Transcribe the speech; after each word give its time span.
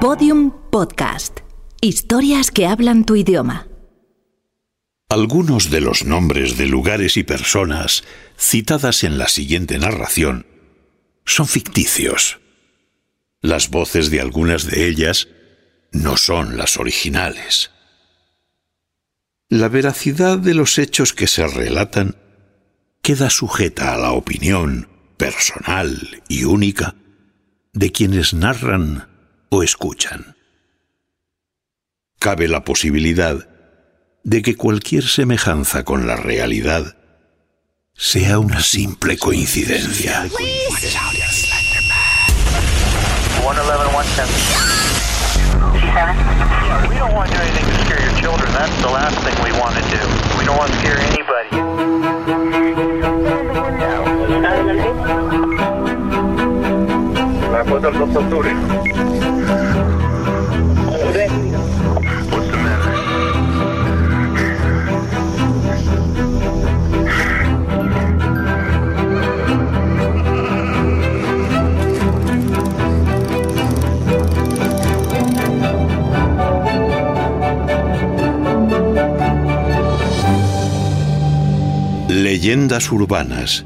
Podium 0.00 0.50
Podcast. 0.70 1.40
Historias 1.82 2.50
que 2.50 2.66
hablan 2.66 3.04
tu 3.04 3.16
idioma. 3.16 3.68
Algunos 5.10 5.68
de 5.68 5.82
los 5.82 6.06
nombres 6.06 6.56
de 6.56 6.64
lugares 6.64 7.18
y 7.18 7.22
personas 7.22 8.04
citadas 8.38 9.04
en 9.04 9.18
la 9.18 9.28
siguiente 9.28 9.78
narración 9.78 10.46
son 11.26 11.46
ficticios. 11.46 12.40
Las 13.42 13.68
voces 13.68 14.10
de 14.10 14.22
algunas 14.22 14.64
de 14.64 14.88
ellas 14.88 15.28
no 15.92 16.16
son 16.16 16.56
las 16.56 16.78
originales. 16.78 17.70
La 19.50 19.68
veracidad 19.68 20.38
de 20.38 20.54
los 20.54 20.78
hechos 20.78 21.12
que 21.12 21.26
se 21.26 21.46
relatan 21.46 22.16
queda 23.02 23.28
sujeta 23.28 23.92
a 23.92 23.98
la 23.98 24.12
opinión 24.12 24.88
personal 25.18 26.22
y 26.26 26.44
única 26.44 26.94
de 27.74 27.92
quienes 27.92 28.32
narran 28.32 29.09
o 29.50 29.62
escuchan. 29.62 30.36
Cabe 32.18 32.48
la 32.48 32.64
posibilidad 32.64 33.48
de 34.24 34.42
que 34.42 34.56
cualquier 34.56 35.04
semejanza 35.04 35.84
con 35.84 36.06
la 36.06 36.16
realidad 36.16 36.96
sea 37.94 38.38
una 38.38 38.60
simple 38.60 39.18
coincidencia. 39.18 40.28
Urbanas. 82.92 83.64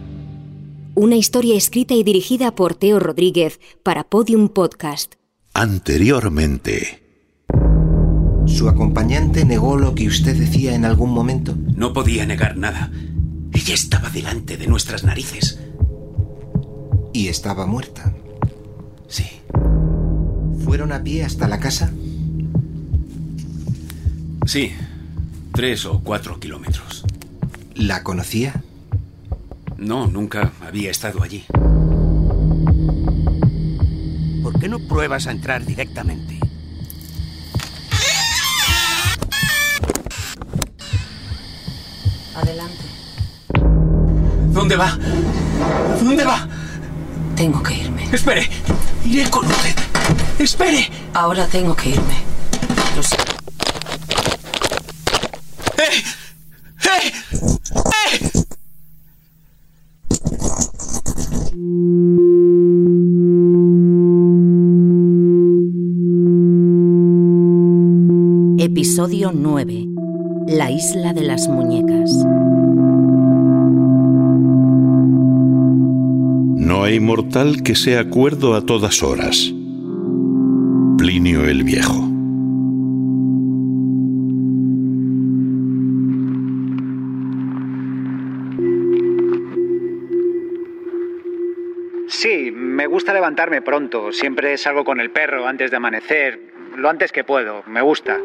Una 0.95 1.17
historia 1.17 1.57
escrita 1.57 1.95
y 1.95 2.05
dirigida 2.05 2.55
por 2.55 2.75
Teo 2.75 3.01
Rodríguez 3.01 3.61
para 3.83 4.05
Podium 4.05 4.49
Podcast. 4.49 5.15
Anteriormente. 5.53 7.03
¿Su 8.47 8.69
acompañante 8.69 9.45
negó 9.45 9.77
lo 9.77 9.95
que 9.95 10.07
usted 10.07 10.37
decía 10.37 10.75
en 10.75 10.85
algún 10.85 11.11
momento? 11.11 11.57
No 11.77 11.93
podía 11.93 12.27
negar 12.27 12.57
nada. 12.57 12.91
Ella 13.53 13.75
estaba 13.75 14.11
delante 14.11 14.57
de 14.57 14.67
nuestras 14.67 15.05
narices. 15.05 15.59
Y 17.13 17.29
estaba 17.29 17.67
muerta. 17.67 18.15
Sí. 19.09 19.27
¿Fueron 20.65 20.93
a 20.93 21.03
pie 21.03 21.25
hasta 21.25 21.49
la 21.49 21.59
casa? 21.59 21.93
Sí. 24.47 24.73
Tres 25.53 25.87
o 25.87 26.01
cuatro 26.03 26.39
kilómetros. 26.39 27.05
¿La 27.75 28.03
conocía? 28.03 28.63
No, 29.85 30.07
nunca 30.07 30.51
había 30.67 30.91
estado 30.91 31.23
allí. 31.23 31.45
¿Por 34.43 34.59
qué 34.59 34.67
no 34.67 34.79
pruebas 34.79 35.27
a 35.27 35.31
entrar 35.31 35.67
directamente? 35.67 36.41
Adelante. 42.35 42.85
¿Dónde 44.55 44.77
va? 44.77 44.99
¿Dónde 46.03 46.25
va? 46.25 46.49
Tengo 47.37 47.63
que 47.63 47.75
irme. 47.75 48.09
Espere. 48.11 48.49
Iré 49.05 49.29
con 49.29 49.45
usted. 49.45 49.75
Espere. 50.39 50.89
Ahora 51.13 51.47
tengo 51.47 51.77
que 51.77 51.91
irme. 51.91 52.15
Lo 52.97 53.03
sé. 53.03 53.34
Episodio 68.95 69.33
9. 69.35 69.87
La 70.47 70.71
isla 70.71 71.13
de 71.13 71.23
las 71.23 71.49
muñecas. 71.49 72.15
No 76.65 76.85
hay 76.85 77.01
mortal 77.01 77.65
que 77.65 77.75
sea 77.75 78.09
cuerdo 78.09 78.55
a 78.55 78.65
todas 78.65 79.03
horas. 79.03 79.53
Plinio 80.97 81.45
el 81.45 81.65
Viejo. 81.65 82.09
Sí, 92.07 92.53
me 92.53 92.87
gusta 92.87 93.13
levantarme 93.13 93.61
pronto. 93.61 94.13
Siempre 94.13 94.57
salgo 94.57 94.85
con 94.85 95.01
el 95.01 95.11
perro 95.11 95.49
antes 95.49 95.73
de 95.73 95.79
amanecer, 95.79 96.41
lo 96.77 96.89
antes 96.89 97.11
que 97.11 97.25
puedo. 97.25 97.65
Me 97.67 97.83
gusta. 97.83 98.21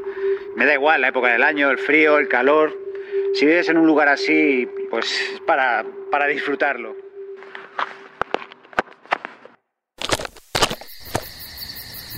Me 0.59 0.65
da 0.65 0.73
igual 0.73 0.99
la 0.99 1.07
época 1.07 1.29
del 1.29 1.41
año, 1.43 1.69
el 1.69 1.77
frío, 1.77 2.17
el 2.17 2.27
calor. 2.27 2.77
Si 3.33 3.45
vives 3.45 3.69
en 3.69 3.77
un 3.77 3.87
lugar 3.87 4.09
así, 4.09 4.67
pues 4.91 5.05
es 5.05 5.39
para, 5.47 5.85
para 6.11 6.27
disfrutarlo. 6.27 6.97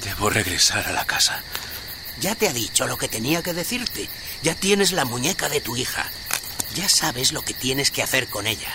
Debo 0.04 0.32
regresar 0.32 0.88
a 0.88 0.92
la 0.92 1.06
casa. 1.06 1.44
Ya 2.20 2.34
te 2.34 2.48
ha 2.48 2.54
dicho 2.54 2.88
lo 2.88 2.98
que 2.98 3.08
tenía 3.08 3.44
que 3.44 3.54
decirte. 3.54 4.10
Ya 4.42 4.56
tienes 4.56 4.92
la 4.92 5.06
muñeca 5.06 5.48
de 5.48 5.62
tu 5.62 5.78
hija. 5.78 6.10
Ya 6.74 6.90
sabes 6.90 7.34
lo 7.34 7.44
que 7.44 7.54
tienes 7.54 7.92
que 7.92 8.02
hacer 8.02 8.26
con 8.26 8.48
ella. 8.48 8.74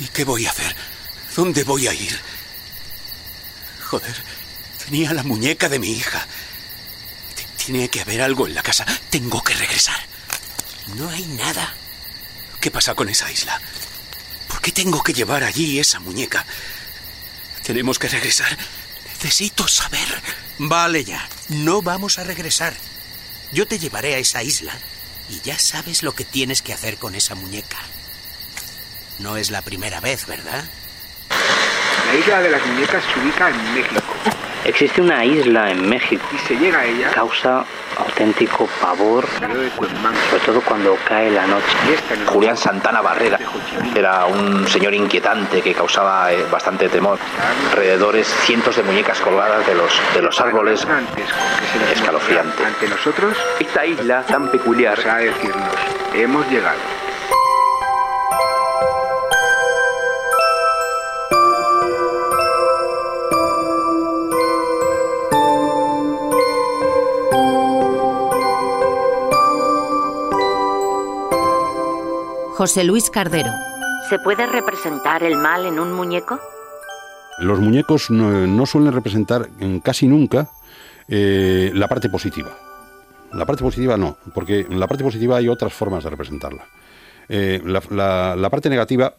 ¿Y 0.00 0.06
qué 0.06 0.24
voy 0.24 0.46
a 0.46 0.50
hacer? 0.50 0.74
¿Dónde 1.36 1.62
voy 1.62 1.88
a 1.88 1.92
ir? 1.92 2.18
Joder, 3.84 4.14
tenía 4.82 5.12
la 5.12 5.24
muñeca 5.24 5.68
de 5.68 5.78
mi 5.78 5.92
hija. 5.92 6.26
Tiene 7.64 7.88
que 7.88 8.02
haber 8.02 8.20
algo 8.20 8.46
en 8.46 8.54
la 8.54 8.62
casa. 8.62 8.84
Tengo 9.08 9.42
que 9.42 9.54
regresar. 9.54 9.98
No 10.96 11.08
hay 11.08 11.24
nada. 11.24 11.72
¿Qué 12.60 12.70
pasa 12.70 12.94
con 12.94 13.08
esa 13.08 13.30
isla? 13.32 13.58
¿Por 14.48 14.60
qué 14.60 14.70
tengo 14.70 15.02
que 15.02 15.14
llevar 15.14 15.44
allí 15.44 15.78
esa 15.78 15.98
muñeca? 15.98 16.44
Tenemos 17.62 17.98
que 17.98 18.08
regresar. 18.08 18.54
Necesito 19.14 19.66
saber. 19.66 20.06
Vale 20.58 21.04
ya. 21.04 21.26
No 21.48 21.80
vamos 21.80 22.18
a 22.18 22.24
regresar. 22.24 22.74
Yo 23.50 23.66
te 23.66 23.78
llevaré 23.78 24.14
a 24.14 24.18
esa 24.18 24.42
isla 24.42 24.74
y 25.30 25.40
ya 25.40 25.58
sabes 25.58 26.02
lo 26.02 26.14
que 26.14 26.24
tienes 26.24 26.60
que 26.60 26.74
hacer 26.74 26.98
con 26.98 27.14
esa 27.14 27.34
muñeca. 27.34 27.78
No 29.20 29.38
es 29.38 29.50
la 29.50 29.62
primera 29.62 30.00
vez, 30.00 30.26
¿verdad? 30.26 30.64
La 32.06 32.14
isla 32.14 32.40
de 32.40 32.50
las 32.50 32.66
muñecas 32.66 33.02
se 33.04 33.20
ubica 33.20 33.48
en 33.48 33.74
México 33.74 34.02
Existe 34.64 35.02
una 35.02 35.24
isla 35.24 35.70
en 35.70 35.88
México. 35.88 36.24
y 36.32 36.38
se 36.38 36.56
llega 36.56 36.80
a 36.80 36.86
ella 36.86 37.10
Causa 37.10 37.64
auténtico 37.98 38.66
pavor, 38.80 39.26
sobre 39.28 40.40
todo 40.44 40.60
cuando 40.62 40.96
cae 41.06 41.30
la 41.30 41.46
noche. 41.46 41.76
Julián 42.26 42.56
Santana 42.56 43.00
Barrera 43.00 43.38
era 43.94 44.26
un 44.26 44.66
señor 44.66 44.94
inquietante 44.94 45.60
que 45.60 45.74
causaba 45.74 46.32
eh, 46.32 46.44
bastante 46.50 46.88
temor. 46.88 47.18
Alrededores 47.70 48.26
cientos 48.44 48.76
de 48.76 48.82
muñecas 48.82 49.20
colgadas 49.20 49.66
de 49.66 49.74
los, 49.74 50.00
de 50.14 50.22
los 50.22 50.40
árboles. 50.40 50.86
Escalofriante. 51.92 52.64
Ante 52.64 52.88
nosotros, 52.88 53.36
Esta 53.60 53.84
isla 53.86 54.22
tan 54.22 54.48
peculiar 54.48 54.98
o 54.98 55.02
sea, 55.02 55.16
decirnos, 55.16 55.74
hemos 56.14 56.48
llegado. 56.50 56.93
José 72.56 72.84
Luis 72.84 73.10
Cardero. 73.10 73.50
¿Se 74.08 74.18
puede 74.18 74.46
representar 74.46 75.22
el 75.22 75.36
mal 75.36 75.66
en 75.66 75.78
un 75.78 75.92
muñeco? 75.92 76.38
Los 77.38 77.58
muñecos 77.58 78.10
no, 78.10 78.46
no 78.46 78.66
suelen 78.66 78.92
representar 78.92 79.48
casi 79.82 80.06
nunca 80.06 80.48
eh, 81.08 81.70
la 81.74 81.88
parte 81.88 82.08
positiva. 82.08 82.50
La 83.32 83.44
parte 83.46 83.62
positiva 83.62 83.96
no, 83.96 84.16
porque 84.34 84.60
en 84.60 84.78
la 84.78 84.86
parte 84.86 85.02
positiva 85.02 85.38
hay 85.38 85.48
otras 85.48 85.72
formas 85.72 86.04
de 86.04 86.10
representarla. 86.10 86.64
Eh, 87.28 87.60
la, 87.64 87.82
la- 87.90 88.36
la 88.36 88.50
parte 88.50 88.68
negativa 88.70 89.14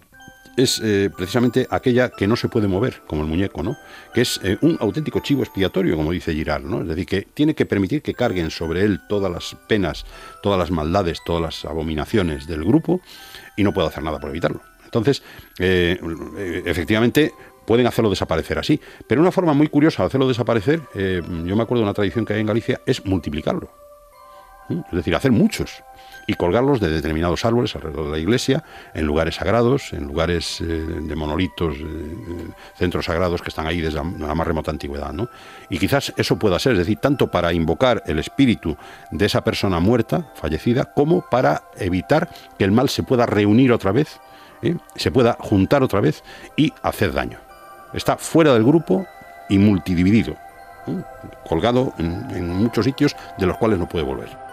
es 0.58 0.80
eh, 0.84 1.10
precisamente 1.16 1.68
aquella 1.70 2.10
que 2.10 2.28
no 2.28 2.36
se 2.36 2.48
puede 2.48 2.68
mover, 2.68 3.02
como 3.08 3.24
el 3.24 3.28
muñeco, 3.28 3.64
¿no? 3.64 3.78
Que 4.14 4.22
es 4.22 4.40
eh, 4.44 4.58
un 4.62 4.78
auténtico 4.80 5.20
chivo 5.20 5.44
expiatorio, 5.44 5.96
como 5.96 6.12
dice 6.12 6.34
Girard, 6.34 6.64
¿no? 6.64 6.82
Es 6.82 6.88
decir, 6.88 7.06
que 7.06 7.22
tiene 7.34 7.56
que 7.56 7.66
permitir 7.66 8.02
que 8.02 8.14
carguen 8.14 8.50
sobre 8.52 8.84
él 8.84 9.02
todas 9.10 9.32
las 9.32 9.56
penas, 9.68 10.06
todas 10.42 10.58
las 10.58 10.72
maldades, 10.72 11.20
todas 11.26 11.42
las 11.42 11.66
abominaciones 11.66 12.48
del 12.48 12.64
grupo 12.64 13.02
y 13.58 13.64
no 13.64 13.74
puede 13.74 13.88
hacer 13.88 14.04
nada 14.04 14.20
por 14.20 14.30
evitarlo. 14.30 14.62
Entonces, 14.86 15.24
eh, 15.60 16.00
efectivamente, 16.66 17.34
pueden 17.68 17.88
hacerlo 17.88 18.10
desaparecer 18.10 18.58
así. 18.58 18.80
Pero 19.08 19.22
una 19.22 19.32
forma 19.32 19.54
muy 19.54 19.68
curiosa 19.68 20.04
de 20.04 20.08
hacerlo 20.08 20.28
desaparecer, 20.28 20.82
yo 20.94 21.56
me 21.56 21.64
acuerdo 21.64 21.82
de 21.82 21.84
una 21.84 21.94
tradición 21.94 22.26
que 22.26 22.34
hay 22.34 22.40
en 22.40 22.48
Galicia, 22.48 22.80
es 22.86 23.06
multiplicarlo. 23.06 23.85
Es 24.70 24.92
decir, 24.92 25.16
hacer 25.16 25.32
muchos 25.32 25.84
y 26.28 26.34
colgarlos 26.34 26.80
de 26.80 26.90
determinados 26.90 27.46
árboles 27.46 27.76
alrededor 27.76 28.06
de 28.06 28.12
la 28.12 28.18
iglesia, 28.18 28.64
en 28.94 29.06
lugares 29.06 29.36
sagrados, 29.36 29.94
en 29.94 30.06
lugares 30.06 30.60
eh, 30.62 30.66
de 30.66 31.16
monolitos, 31.16 31.76
eh, 31.78 32.48
centros 32.76 33.06
sagrados 33.06 33.42
que 33.42 33.50
están 33.50 33.68
ahí 33.68 33.82
desde 33.82 33.98
la, 33.98 34.04
más 34.04 34.48
remota 34.48 34.72
antigüedad. 34.72 35.14
¿no? 35.14 35.30
Y 35.70 35.78
quizás 35.78 36.14
eso 36.18 36.38
pueda 36.40 36.58
ser, 36.58 36.74
es 36.74 36.80
decir, 36.80 36.98
tanto 36.98 37.30
para 37.30 37.54
invocar 37.54 38.04
el 38.08 38.20
espíritu 38.20 38.76
de 39.12 39.26
esa 39.26 39.44
persona 39.44 39.80
muerta, 39.80 40.32
fallecida, 40.36 40.86
como 40.86 41.22
para 41.30 41.64
evitar 41.78 42.30
que 42.58 42.64
el 42.64 42.72
mal 42.72 42.90
se 42.90 43.04
pueda 43.04 43.26
reunir 43.26 43.72
otra 43.72 43.92
vez, 43.92 44.20
¿eh? 44.64 44.76
se 44.96 45.12
pueda 45.12 45.38
juntar 45.40 45.84
otra 45.84 46.02
vez 46.02 46.24
y 46.56 46.74
hacer 46.82 47.14
daño. 47.14 47.40
Está 47.94 48.18
fuera 48.18 48.54
del 48.54 48.64
grupo 48.64 49.06
y 49.48 49.60
multidividido, 49.60 50.36
colgado 51.48 51.94
en 52.00 52.50
muchos 52.50 52.84
sitios 52.84 53.16
de 53.38 53.46
los 53.46 53.58
cuales 53.58 53.80
no 53.80 53.88
puede 53.88 54.04
volver. 54.04 54.45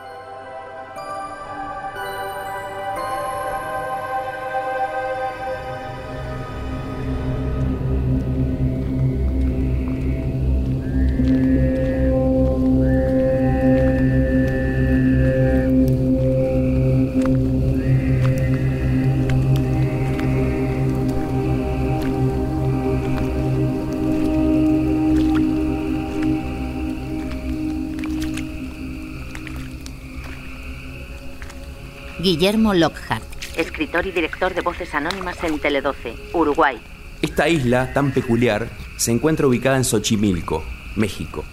Guillermo 32.42 32.74
Lockhart, 32.74 33.22
escritor 33.56 34.04
y 34.04 34.10
director 34.10 34.52
de 34.52 34.62
Voces 34.62 34.92
Anónimas 34.96 35.36
en 35.44 35.60
Tele12, 35.60 36.16
Uruguay. 36.32 36.76
Esta 37.22 37.48
isla 37.48 37.92
tan 37.92 38.10
peculiar 38.10 38.68
se 38.96 39.12
encuentra 39.12 39.46
ubicada 39.46 39.76
en 39.76 39.84
Xochimilco, 39.84 40.64
México, 40.96 41.44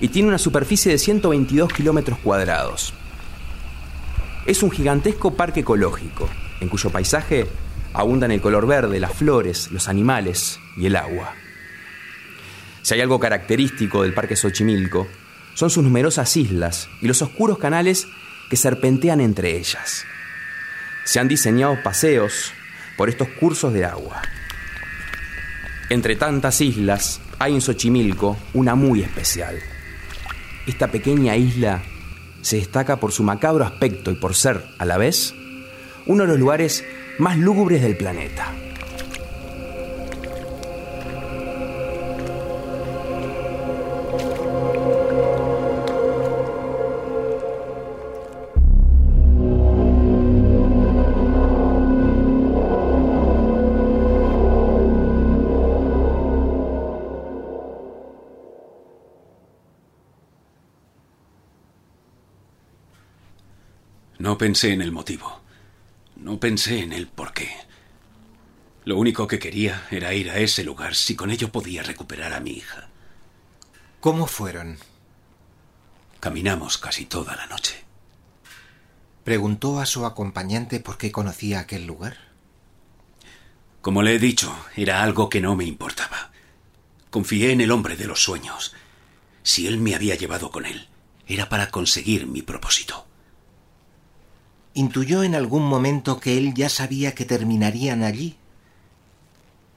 y 0.00 0.08
tiene 0.08 0.28
una 0.28 0.38
superficie 0.38 0.90
de 0.90 0.96
122 0.96 1.70
kilómetros 1.70 2.18
cuadrados. 2.20 2.94
Es 4.46 4.62
un 4.62 4.70
gigantesco 4.70 5.34
parque 5.34 5.60
ecológico, 5.60 6.30
en 6.62 6.70
cuyo 6.70 6.88
paisaje 6.88 7.46
abundan 7.92 8.30
el 8.30 8.40
color 8.40 8.66
verde, 8.66 9.00
las 9.00 9.12
flores, 9.12 9.70
los 9.70 9.86
animales 9.86 10.58
y 10.78 10.86
el 10.86 10.96
agua. 10.96 11.34
Si 12.80 12.94
hay 12.94 13.02
algo 13.02 13.20
característico 13.20 14.02
del 14.02 14.14
Parque 14.14 14.34
Xochimilco, 14.34 15.08
son 15.52 15.68
sus 15.68 15.84
numerosas 15.84 16.34
islas 16.38 16.88
y 17.02 17.06
los 17.06 17.20
oscuros 17.20 17.58
canales 17.58 18.08
que 18.48 18.56
serpentean 18.56 19.20
entre 19.20 19.58
ellas 19.58 20.06
se 21.08 21.20
han 21.20 21.26
diseñado 21.26 21.82
paseos 21.82 22.52
por 22.98 23.08
estos 23.08 23.28
cursos 23.40 23.72
de 23.72 23.86
agua. 23.86 24.20
Entre 25.88 26.16
tantas 26.16 26.60
islas, 26.60 27.22
hay 27.38 27.54
en 27.54 27.62
Xochimilco 27.62 28.36
una 28.52 28.74
muy 28.74 29.00
especial. 29.00 29.58
Esta 30.66 30.88
pequeña 30.88 31.34
isla 31.34 31.82
se 32.42 32.56
destaca 32.56 32.96
por 33.00 33.12
su 33.12 33.22
macabro 33.22 33.64
aspecto 33.64 34.10
y 34.10 34.16
por 34.16 34.34
ser, 34.34 34.62
a 34.76 34.84
la 34.84 34.98
vez, 34.98 35.32
uno 36.04 36.24
de 36.24 36.28
los 36.28 36.38
lugares 36.38 36.84
más 37.18 37.38
lúgubres 37.38 37.80
del 37.80 37.96
planeta. 37.96 38.52
No 64.18 64.36
pensé 64.36 64.72
en 64.72 64.82
el 64.82 64.90
motivo. 64.90 65.40
No 66.16 66.40
pensé 66.40 66.80
en 66.80 66.92
el 66.92 67.06
por 67.06 67.32
qué. 67.32 67.50
Lo 68.84 68.98
único 68.98 69.28
que 69.28 69.38
quería 69.38 69.86
era 69.92 70.12
ir 70.12 70.30
a 70.30 70.38
ese 70.38 70.64
lugar 70.64 70.96
si 70.96 71.14
con 71.14 71.30
ello 71.30 71.52
podía 71.52 71.84
recuperar 71.84 72.32
a 72.32 72.40
mi 72.40 72.50
hija. 72.50 72.88
¿Cómo 74.00 74.26
fueron? 74.26 74.78
Caminamos 76.18 76.78
casi 76.78 77.04
toda 77.04 77.36
la 77.36 77.46
noche. 77.46 77.84
¿Preguntó 79.22 79.78
a 79.78 79.86
su 79.86 80.04
acompañante 80.04 80.80
por 80.80 80.98
qué 80.98 81.12
conocía 81.12 81.60
aquel 81.60 81.86
lugar? 81.86 82.16
Como 83.80 84.02
le 84.02 84.16
he 84.16 84.18
dicho, 84.18 84.52
era 84.74 85.02
algo 85.04 85.28
que 85.28 85.40
no 85.40 85.54
me 85.54 85.64
importaba. 85.64 86.32
Confié 87.10 87.52
en 87.52 87.60
el 87.60 87.70
hombre 87.70 87.96
de 87.96 88.06
los 88.06 88.22
sueños. 88.22 88.74
Si 89.44 89.68
él 89.68 89.78
me 89.78 89.94
había 89.94 90.16
llevado 90.16 90.50
con 90.50 90.66
él, 90.66 90.88
era 91.28 91.48
para 91.48 91.70
conseguir 91.70 92.26
mi 92.26 92.42
propósito. 92.42 93.07
¿Intuyó 94.78 95.24
en 95.24 95.34
algún 95.34 95.66
momento 95.66 96.20
que 96.20 96.38
él 96.38 96.54
ya 96.54 96.68
sabía 96.68 97.12
que 97.12 97.24
terminarían 97.24 98.04
allí? 98.04 98.36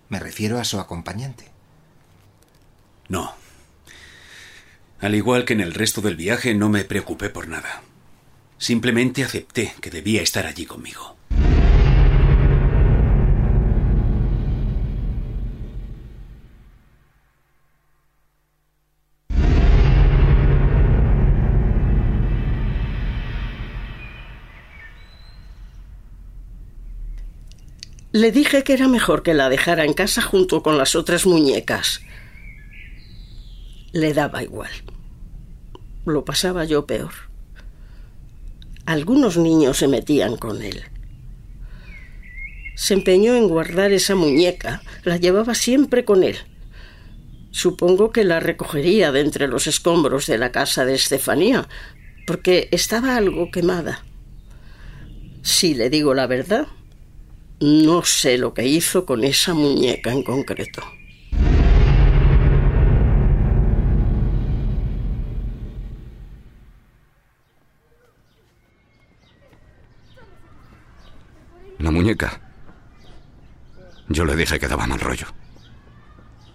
Me 0.09 0.19
refiero 0.19 0.59
a 0.59 0.63
su 0.63 0.79
acompañante. 0.79 1.45
No. 3.07 3.33
Al 4.99 5.15
igual 5.15 5.43
que 5.43 5.53
en 5.53 5.61
el 5.61 5.73
resto 5.73 6.01
del 6.01 6.17
viaje, 6.17 6.53
no 6.53 6.69
me 6.69 6.83
preocupé 6.83 7.31
por 7.31 7.47
nada. 7.47 7.81
Simplemente 8.59 9.23
acepté 9.23 9.73
que 9.81 9.89
debía 9.89 10.21
estar 10.21 10.45
allí 10.45 10.67
conmigo. 10.67 11.15
Le 28.13 28.33
dije 28.33 28.63
que 28.63 28.73
era 28.73 28.89
mejor 28.89 29.23
que 29.23 29.33
la 29.33 29.47
dejara 29.47 29.85
en 29.85 29.93
casa 29.93 30.21
junto 30.21 30.61
con 30.61 30.77
las 30.77 30.95
otras 30.95 31.25
muñecas. 31.25 32.01
Le 33.93 34.13
daba 34.13 34.43
igual. 34.43 34.71
Lo 36.05 36.25
pasaba 36.25 36.65
yo 36.65 36.85
peor. 36.85 37.13
Algunos 38.85 39.37
niños 39.37 39.77
se 39.77 39.87
metían 39.87 40.35
con 40.35 40.61
él. 40.61 40.83
Se 42.75 42.95
empeñó 42.95 43.35
en 43.35 43.47
guardar 43.47 43.93
esa 43.93 44.15
muñeca. 44.15 44.81
La 45.03 45.15
llevaba 45.15 45.55
siempre 45.55 46.03
con 46.03 46.23
él. 46.23 46.35
Supongo 47.51 48.11
que 48.11 48.25
la 48.25 48.41
recogería 48.41 49.13
de 49.13 49.21
entre 49.21 49.47
los 49.47 49.67
escombros 49.67 50.27
de 50.27 50.37
la 50.37 50.51
casa 50.51 50.83
de 50.83 50.95
Estefanía, 50.95 51.69
porque 52.27 52.67
estaba 52.71 53.15
algo 53.15 53.51
quemada. 53.51 54.03
Si 55.43 55.75
le 55.75 55.89
digo 55.89 56.13
la 56.13 56.27
verdad, 56.27 56.67
no 57.61 58.03
sé 58.03 58.39
lo 58.39 58.55
que 58.55 58.65
hizo 58.65 59.05
con 59.05 59.23
esa 59.23 59.53
muñeca 59.53 60.11
en 60.11 60.23
concreto. 60.23 60.81
La 71.77 71.91
muñeca. 71.91 72.41
Yo 74.09 74.25
le 74.25 74.35
dije 74.35 74.59
que 74.59 74.67
daba 74.67 74.87
mal 74.87 74.99
rollo. 74.99 75.27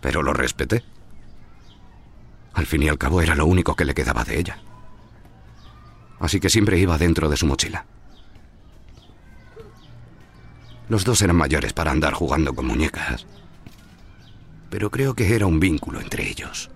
Pero 0.01 0.23
lo 0.23 0.33
respeté. 0.33 0.83
Al 2.53 2.67
fin 2.67 2.83
y 2.83 2.89
al 2.89 2.99
cabo 2.99 3.23
era 3.23 3.37
lo 3.37 3.47
único 3.47 3.77
que 3.77 3.85
le 3.85 3.95
quedaba 3.95 4.25
de 4.25 4.41
ella. 4.41 4.59
Así 6.19 6.41
que 6.41 6.51
siempre 6.51 6.79
iba 6.79 6.99
dentro 6.99 7.29
de 7.29 7.37
su 7.37 7.47
mochila. 7.47 7.87
Los 10.89 11.05
dos 11.05 11.23
eran 11.23 11.37
mayores 11.37 11.73
para 11.73 11.91
andar 11.91 12.13
jugando 12.13 12.55
con 12.55 12.67
muñecas. 12.67 13.27
Pero 14.71 14.91
creo 14.91 15.15
que 15.15 15.35
era 15.35 15.47
un 15.47 15.61
vínculo 15.61 16.01
entre 16.01 16.29
ellos. 16.29 16.71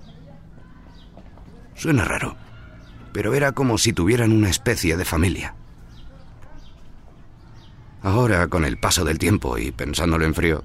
Suena 1.75 2.05
raro, 2.05 2.37
pero 3.13 3.35
era 3.35 3.53
como 3.53 3.79
si 3.79 3.93
tuvieran 3.93 4.33
una 4.33 4.51
especie 4.51 4.97
de 4.97 5.05
familia. 5.05 5.55
Ahora, 8.03 8.49
con 8.49 8.65
el 8.65 8.79
paso 8.79 9.05
del 9.05 9.19
tiempo 9.19 9.59
y 9.59 9.73
pensándolo 9.73 10.25
en 10.25 10.35
frío, 10.35 10.65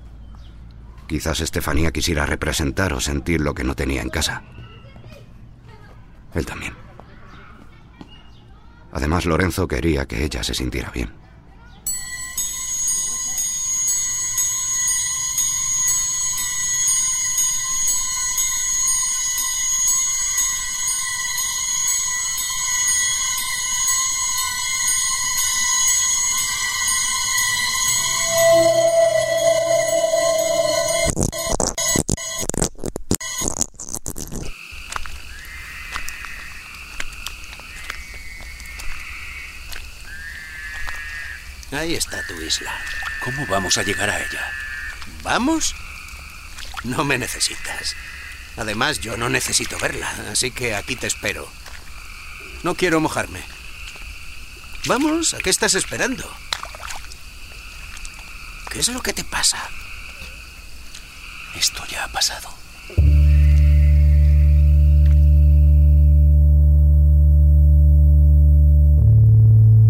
Quizás 1.08 1.40
Estefanía 1.40 1.92
quisiera 1.92 2.25
representar 2.25 2.94
o 2.94 3.00
sentir 3.00 3.42
lo 3.42 3.54
que 3.54 3.64
no 3.64 3.75
tenía 3.75 4.02
en 4.02 4.10
casa. 4.10 4.44
Él 6.34 6.46
también. 6.46 6.74
Además, 8.92 9.25
Lorenzo 9.25 9.68
quería 9.68 10.08
que 10.08 10.24
ella 10.24 10.44
se 10.44 10.54
sintiera 10.54 10.90
bien. 10.90 11.12
Isla. 42.56 42.72
¿Cómo 43.24 43.46
vamos 43.48 43.78
a 43.78 43.84
llegar 43.84 44.10
a 44.10 44.20
ella? 44.20 44.52
¿Vamos? 45.24 45.76
No 46.84 47.04
me 47.04 47.18
necesitas. 47.18 47.96
Además, 48.58 49.00
yo 49.00 49.18
no 49.18 49.30
necesito 49.30 49.78
verla, 49.80 50.10
así 50.32 50.52
que 50.52 50.76
aquí 50.76 50.96
te 50.96 51.08
espero. 51.08 51.48
No 52.64 52.76
quiero 52.76 53.02
mojarme. 53.02 53.44
Vamos, 54.88 55.34
¿a 55.34 55.40
qué 55.40 55.50
estás 55.50 55.74
esperando? 55.76 56.24
¿Qué 58.72 58.80
es 58.80 58.88
lo 58.90 59.02
que 59.02 59.14
te 59.14 59.24
pasa? 59.24 59.58
Esto 61.56 61.86
ya 61.88 62.06
ha 62.06 62.08
pasado. 62.10 62.50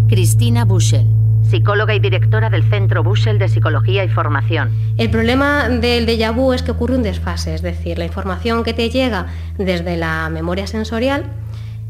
Cristina 0.08 0.66
Bushel, 0.66 1.25
psicóloga 1.56 1.96
y 1.96 2.00
directora 2.00 2.50
del 2.50 2.70
Centro 2.70 3.02
Bushel 3.02 3.40
de 3.40 3.48
Psicología 3.48 4.04
y 4.04 4.10
Formación. 4.10 4.72
El 4.98 5.10
problema 5.10 5.70
del 5.70 6.06
déjà 6.06 6.36
vu 6.36 6.52
es 6.52 6.64
que 6.64 6.72
ocurre 6.72 6.98
un 6.98 7.04
desfase, 7.04 7.56
es 7.56 7.62
decir, 7.62 7.98
la 7.98 8.04
información 8.04 8.66
que 8.66 8.74
te 8.74 8.90
llega 8.90 9.28
desde 9.58 9.96
la 9.96 10.30
memoria 10.30 10.68
sensorial 10.68 11.24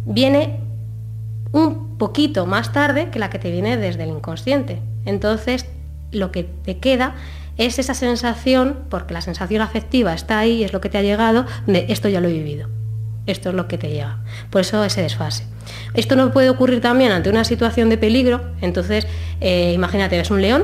viene 0.05 0.59
un 1.51 1.97
poquito 1.97 2.45
más 2.45 2.73
tarde 2.73 3.09
que 3.09 3.17
la 3.17 3.31
que 3.31 3.39
te 3.39 3.49
viene 3.49 3.75
desde 3.77 4.03
el 4.03 4.09
inconsciente. 4.09 4.81
Entonces, 5.03 5.65
lo 6.11 6.31
que 6.31 6.43
te 6.43 6.77
queda 6.77 7.15
es 7.57 7.79
esa 7.79 7.95
sensación, 7.95 8.81
porque 8.91 9.15
la 9.15 9.21
sensación 9.21 9.63
afectiva 9.63 10.13
está 10.13 10.37
ahí, 10.37 10.63
es 10.63 10.73
lo 10.73 10.81
que 10.81 10.89
te 10.89 10.99
ha 10.99 11.01
llegado, 11.01 11.47
de 11.65 11.87
esto 11.89 12.07
ya 12.07 12.21
lo 12.21 12.27
he 12.27 12.33
vivido. 12.33 12.69
Esto 13.25 13.49
es 13.49 13.55
lo 13.55 13.67
que 13.67 13.79
te 13.79 13.89
llega. 13.89 14.19
Por 14.51 14.61
eso 14.61 14.83
ese 14.83 15.01
desfase. 15.01 15.54
Esto 15.93 16.15
no 16.15 16.31
puede 16.31 16.49
ocurrir 16.49 16.81
también 16.81 17.11
ante 17.11 17.29
una 17.29 17.43
situación 17.43 17.89
de 17.89 17.97
peligro. 17.97 18.41
Entonces, 18.61 19.07
eh, 19.41 19.71
imagínate, 19.73 20.17
ves 20.17 20.31
un 20.31 20.41
león, 20.41 20.63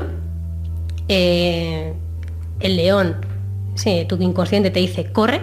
eh, 1.08 1.94
el 2.60 2.76
león, 2.76 3.16
tu 4.08 4.16
inconsciente 4.22 4.70
te 4.70 4.80
dice, 4.80 5.12
corre, 5.12 5.40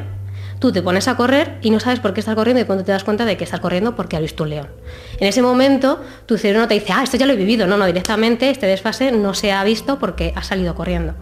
tú 0.60 0.72
te 0.72 0.82
pones 0.82 1.08
a 1.08 1.16
correr 1.16 1.58
y 1.62 1.70
no 1.70 1.80
sabes 1.80 2.00
por 2.00 2.14
qué 2.14 2.20
estás 2.20 2.36
corriendo 2.36 2.62
y 2.62 2.66
cuando 2.66 2.84
te 2.84 2.92
das 2.92 3.04
cuenta 3.04 3.26
de 3.26 3.38
que 3.38 3.44
estás 3.44 3.60
corriendo 3.60 3.96
porque 3.96 4.16
has 4.16 4.22
visto 4.22 4.44
un 4.44 4.50
león. 4.52 4.68
En 5.20 5.28
ese 5.28 5.42
momento, 5.42 6.02
tu 6.26 6.38
cerebro 6.38 6.62
no 6.62 6.68
te 6.68 6.76
dice, 6.76 6.94
ah, 6.94 7.04
esto 7.04 7.18
ya 7.18 7.26
lo 7.26 7.34
he 7.34 7.38
vivido. 7.38 7.66
No, 7.66 7.78
no, 7.78 7.86
directamente 7.86 8.50
este 8.50 8.68
desfase 8.68 9.12
no 9.12 9.34
se 9.34 9.52
ha 9.52 9.64
visto 9.64 10.00
porque 10.00 10.34
has 10.36 10.48
salido 10.48 10.76
corriendo. 10.76 11.16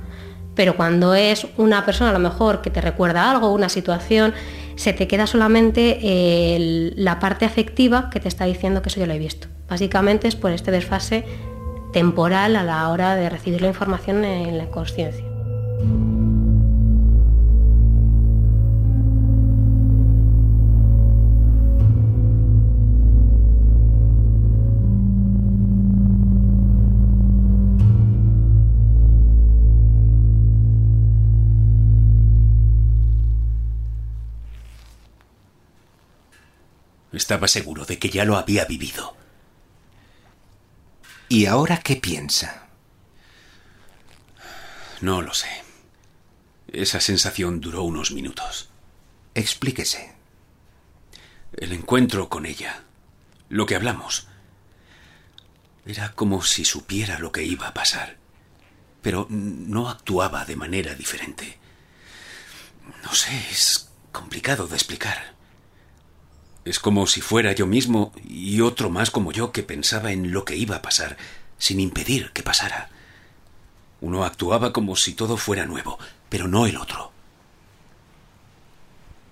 Pero 0.56 0.76
cuando 0.76 1.14
es 1.14 1.46
una 1.58 1.86
persona 1.86 2.10
a 2.10 2.14
lo 2.14 2.20
mejor 2.20 2.62
que 2.62 2.72
te 2.72 2.82
recuerda 2.82 3.30
algo, 3.30 3.54
una 3.54 3.70
situación, 3.70 4.34
se 4.78 4.94
te 4.94 5.08
queda 5.08 5.28
solamente 5.28 6.56
el- 6.56 6.94
la 6.96 7.20
parte 7.20 7.44
afectiva 7.46 8.10
que 8.10 8.20
te 8.22 8.28
está 8.30 8.46
diciendo 8.46 8.82
que 8.82 8.90
eso 8.90 9.00
ya 9.00 9.08
lo 9.08 9.14
he 9.14 9.20
visto. 9.20 9.48
Básicamente 9.68 10.28
es 10.30 10.36
por 10.36 10.52
este 10.52 10.72
desfase 10.72 11.26
temporal 11.92 12.56
a 12.56 12.64
la 12.64 12.88
hora 12.90 13.16
de 13.16 13.30
recibir 13.30 13.62
la 13.62 13.68
información 13.68 14.24
en 14.24 14.58
la 14.58 14.68
conciencia. 14.68 15.26
Estaba 37.18 37.48
seguro 37.48 37.84
de 37.86 37.98
que 37.98 38.12
ya 38.12 38.26
lo 38.26 38.38
había 38.38 38.66
vivido. 38.66 39.18
¿Y 41.28 41.48
ahora 41.48 41.80
qué 41.80 41.96
piensa? 41.96 42.68
No 45.02 45.24
lo 45.24 45.34
sé. 45.34 45.50
Esa 46.68 47.02
sensación 47.02 47.60
duró 47.60 47.82
unos 47.82 48.12
minutos. 48.12 48.70
Explíquese. 49.34 50.14
El 51.54 51.74
encuentro 51.74 52.30
con 52.30 52.46
ella. 52.46 52.84
Lo 53.50 53.66
que 53.66 53.76
hablamos. 53.76 54.28
Era 55.88 56.12
como 56.12 56.44
si 56.44 56.66
supiera 56.66 57.18
lo 57.18 57.32
que 57.32 57.44
iba 57.44 57.70
a 57.70 57.74
pasar. 57.74 58.18
Pero 59.02 59.26
no 59.32 59.90
actuaba 59.90 60.46
de 60.46 60.56
manera 60.56 60.94
diferente. 60.94 61.58
No 63.04 63.12
sé, 63.16 63.36
es 63.50 63.90
complicado 64.12 64.68
de 64.68 64.76
explicar. 64.76 65.37
Es 66.68 66.80
como 66.80 67.08
si 67.08 67.22
fuera 67.22 67.54
yo 67.54 67.66
mismo 67.66 68.12
y 68.28 68.60
otro 68.60 68.90
más 68.90 69.10
como 69.10 69.32
yo 69.32 69.54
que 69.54 69.64
pensaba 69.64 70.12
en 70.12 70.34
lo 70.34 70.44
que 70.44 70.58
iba 70.58 70.76
a 70.76 70.82
pasar, 70.82 71.16
sin 71.58 71.80
impedir 71.80 72.32
que 72.34 72.44
pasara. 72.44 72.90
Uno 74.02 74.26
actuaba 74.26 74.74
como 74.74 74.98
si 74.98 75.14
todo 75.14 75.38
fuera 75.38 75.66
nuevo, 75.66 75.98
pero 76.28 76.50
no 76.50 76.66
el 76.66 76.76
otro. 76.76 77.14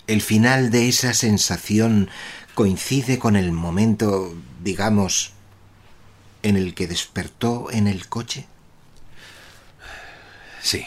¿El 0.07 0.21
final 0.21 0.71
de 0.71 0.87
esa 0.87 1.13
sensación 1.13 2.09
coincide 2.53 3.19
con 3.19 3.35
el 3.35 3.51
momento, 3.51 4.33
digamos, 4.63 5.33
en 6.41 6.55
el 6.55 6.73
que 6.73 6.87
despertó 6.87 7.69
en 7.69 7.87
el 7.87 8.07
coche? 8.07 8.47
Sí. 10.61 10.85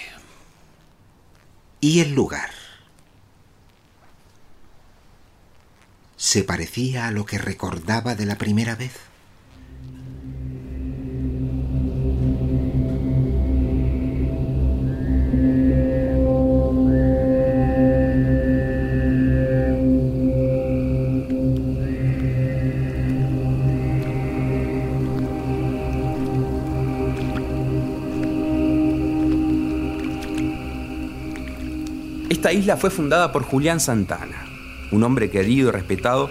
¿Y 1.82 2.00
el 2.00 2.14
lugar? 2.14 2.50
¿Se 6.20 6.42
parecía 6.42 7.06
a 7.06 7.12
lo 7.12 7.24
que 7.24 7.38
recordaba 7.38 8.16
de 8.16 8.26
la 8.26 8.34
primera 8.34 8.74
vez? 8.74 8.90
Esta 32.28 32.52
isla 32.52 32.76
fue 32.76 32.90
fundada 32.90 33.30
por 33.30 33.44
Julián 33.44 33.78
Santana, 33.78 34.47
un 34.90 35.02
hombre 35.04 35.30
querido 35.30 35.68
y 35.68 35.72
respetado 35.72 36.30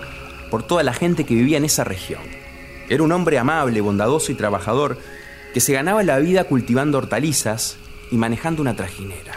por 0.50 0.64
toda 0.64 0.84
la 0.84 0.94
gente 0.94 1.26
que 1.26 1.36
vivía 1.36 1.58
en 1.58 1.66
esa 1.66 1.84
región. 1.84 2.22
Era 2.90 3.04
un 3.04 3.12
hombre 3.12 3.38
amable, 3.38 3.82
bondadoso 3.82 4.32
y 4.32 4.36
trabajador 4.36 4.98
que 5.54 5.60
se 5.60 5.74
ganaba 5.74 6.04
la 6.04 6.20
vida 6.20 6.46
cultivando 6.46 6.98
hortalizas 6.98 7.78
y 8.12 8.18
manejando 8.18 8.62
una 8.62 8.76
trajinera. 8.76 9.34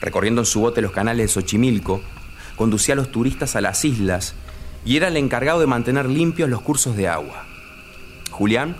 Recorriendo 0.00 0.42
en 0.42 0.46
su 0.46 0.60
bote 0.60 0.80
los 0.80 0.92
canales 0.92 1.26
de 1.26 1.32
Xochimilco, 1.32 2.00
conducía 2.56 2.94
a 2.94 2.96
los 2.96 3.10
turistas 3.10 3.56
a 3.56 3.60
las 3.60 3.84
islas 3.84 4.34
y 4.84 4.96
era 4.96 5.08
el 5.08 5.16
encargado 5.16 5.60
de 5.60 5.66
mantener 5.66 6.06
limpios 6.06 6.48
los 6.48 6.62
cursos 6.62 6.96
de 6.96 7.08
agua. 7.08 7.44
Julián 8.30 8.76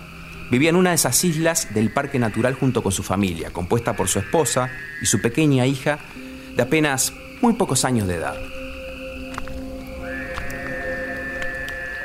vivía 0.49 0.69
en 0.69 0.75
una 0.75 0.89
de 0.91 0.95
esas 0.95 1.23
islas 1.23 1.73
del 1.73 1.91
Parque 1.91 2.19
Natural 2.19 2.55
junto 2.55 2.81
con 2.81 2.91
su 2.91 3.03
familia, 3.03 3.51
compuesta 3.51 3.95
por 3.95 4.07
su 4.07 4.19
esposa 4.19 4.69
y 5.01 5.05
su 5.05 5.21
pequeña 5.21 5.65
hija 5.65 5.99
de 6.55 6.63
apenas 6.63 7.13
muy 7.41 7.53
pocos 7.53 7.85
años 7.85 8.07
de 8.07 8.15
edad. 8.15 8.60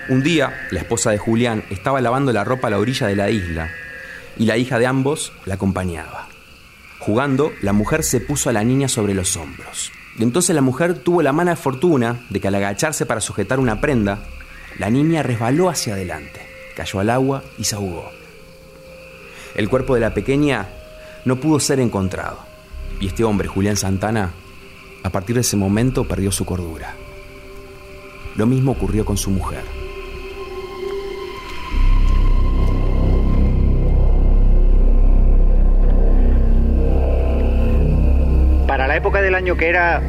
Un 0.09 0.23
día, 0.23 0.69
la 0.71 0.79
esposa 0.79 1.11
de 1.11 1.19
Julián 1.19 1.65
estaba 1.69 2.01
lavando 2.01 2.33
la 2.33 2.45
ropa 2.45 2.69
a 2.69 2.71
la 2.71 2.79
orilla 2.79 3.09
de 3.09 3.17
la 3.17 3.29
isla 3.29 3.73
y 4.39 4.47
la 4.47 4.57
hija 4.57 4.79
de 4.79 4.87
ambos 4.87 5.33
la 5.47 5.55
acompañaba. 5.55 6.29
Jugando, 7.01 7.53
la 7.61 7.73
mujer 7.73 8.05
se 8.05 8.21
puso 8.21 8.49
a 8.49 8.53
la 8.53 8.63
niña 8.63 8.87
sobre 8.87 9.15
los 9.15 9.37
hombros. 9.37 9.91
Y 10.17 10.23
entonces 10.23 10.55
la 10.55 10.63
mujer 10.63 10.95
tuvo 10.95 11.23
la 11.23 11.33
mala 11.33 11.57
fortuna 11.57 12.21
de 12.31 12.39
que 12.39 12.47
al 12.47 12.55
agacharse 12.55 13.05
para 13.05 13.21
sujetar 13.21 13.59
una 13.59 13.81
prenda, 13.81 14.21
la 14.79 14.91
niña 14.91 15.25
resbaló 15.25 15.69
hacia 15.71 15.95
adelante, 15.95 16.41
cayó 16.77 17.01
al 17.01 17.11
agua 17.11 17.43
y 17.59 17.65
se 17.65 17.75
ahogó. 17.75 18.09
El 19.57 19.69
cuerpo 19.69 19.95
de 19.95 20.03
la 20.03 20.15
pequeña 20.15 20.69
no 21.25 21.37
pudo 21.37 21.59
ser 21.59 21.81
encontrado. 21.81 22.39
Y 23.01 23.09
este 23.09 23.25
hombre, 23.25 23.49
Julián 23.49 23.77
Santana, 23.77 24.31
a 25.03 25.11
partir 25.11 25.35
de 25.35 25.41
ese 25.41 25.57
momento 25.57 26.07
perdió 26.07 26.31
su 26.31 26.45
cordura. 26.45 26.95
Lo 28.37 28.47
mismo 28.47 28.73
ocurrió 28.73 29.05
con 29.05 29.17
su 29.17 29.31
mujer. 29.31 29.86
Del 39.23 39.35
año 39.35 39.56
que 39.56 39.68
era, 39.68 40.00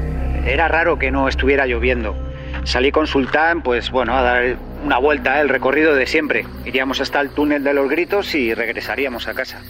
era 0.45 0.67
raro 0.67 0.97
que 0.97 1.11
no 1.11 1.27
estuviera 1.27 1.65
lloviendo. 1.65 2.15
Salí 2.63 2.91
con 2.91 3.07
Sultán, 3.07 3.61
pues 3.61 3.91
bueno, 3.91 4.17
a 4.17 4.21
dar 4.21 4.57
una 4.83 4.97
vuelta, 4.97 5.39
el 5.41 5.49
recorrido 5.49 5.95
de 5.95 6.05
siempre. 6.05 6.45
Iríamos 6.65 6.99
hasta 6.99 7.21
el 7.21 7.29
túnel 7.29 7.63
de 7.63 7.73
los 7.73 7.89
gritos 7.89 8.33
y 8.35 8.53
regresaríamos 8.53 9.27
a 9.27 9.33
casa. 9.33 9.61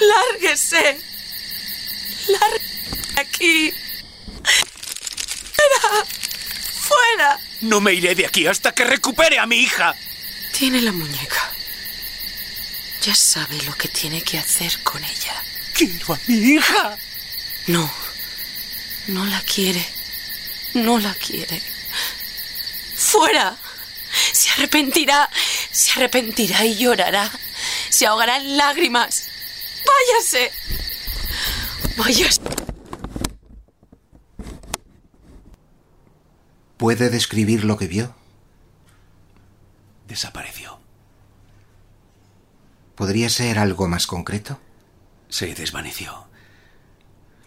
Lárguese. 0.00 0.98
Lárguese 2.28 3.20
aquí. 3.20 3.72
Fuera. 5.54 6.04
Fuera. 6.88 7.38
No 7.76 7.82
me 7.82 7.92
iré 7.92 8.14
de 8.14 8.24
aquí 8.24 8.46
hasta 8.46 8.72
que 8.72 8.84
recupere 8.84 9.38
a 9.38 9.44
mi 9.44 9.56
hija. 9.56 9.94
Tiene 10.50 10.80
la 10.80 10.92
muñeca. 10.92 11.52
Ya 13.02 13.14
sabe 13.14 13.60
lo 13.64 13.74
que 13.74 13.88
tiene 13.88 14.22
que 14.22 14.38
hacer 14.38 14.82
con 14.82 15.04
ella. 15.04 15.34
Quiero 15.74 16.14
a 16.14 16.18
mi 16.26 16.36
hija. 16.54 16.96
No. 17.66 17.92
No 19.08 19.26
la 19.26 19.42
quiere. 19.42 19.86
No 20.72 20.98
la 20.98 21.12
quiere. 21.16 21.60
Fuera. 22.94 23.54
Se 24.32 24.48
arrepentirá. 24.52 25.28
Se 25.70 25.92
arrepentirá 25.92 26.64
y 26.64 26.78
llorará. 26.78 27.30
Se 27.90 28.06
ahogará 28.06 28.38
en 28.38 28.56
lágrimas. 28.56 29.28
Váyase. 29.84 30.50
Váyase. 31.98 32.55
¿Puede 36.76 37.08
describir 37.08 37.64
lo 37.64 37.78
que 37.78 37.86
vio? 37.86 38.14
Desapareció. 40.06 40.78
¿Podría 42.94 43.28
ser 43.30 43.58
algo 43.58 43.88
más 43.88 44.06
concreto? 44.06 44.60
Se 45.28 45.54
desvaneció. 45.54 46.26